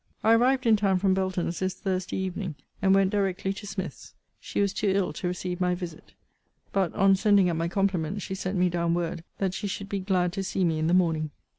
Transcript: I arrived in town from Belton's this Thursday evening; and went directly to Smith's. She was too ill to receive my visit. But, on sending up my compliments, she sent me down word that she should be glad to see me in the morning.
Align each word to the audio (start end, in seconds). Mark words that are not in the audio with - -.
I 0.23 0.33
arrived 0.33 0.65
in 0.65 0.75
town 0.77 0.97
from 0.97 1.13
Belton's 1.13 1.59
this 1.59 1.75
Thursday 1.75 2.17
evening; 2.17 2.55
and 2.81 2.95
went 2.95 3.11
directly 3.11 3.53
to 3.53 3.67
Smith's. 3.67 4.15
She 4.39 4.59
was 4.59 4.73
too 4.73 4.87
ill 4.89 5.13
to 5.13 5.27
receive 5.27 5.61
my 5.61 5.75
visit. 5.75 6.13
But, 6.73 6.91
on 6.95 7.15
sending 7.15 7.51
up 7.51 7.55
my 7.57 7.67
compliments, 7.67 8.23
she 8.23 8.33
sent 8.33 8.57
me 8.57 8.67
down 8.67 8.95
word 8.95 9.23
that 9.37 9.53
she 9.53 9.67
should 9.67 9.89
be 9.89 9.99
glad 9.99 10.33
to 10.33 10.43
see 10.43 10.63
me 10.65 10.79
in 10.79 10.87
the 10.87 10.95
morning. 10.95 11.29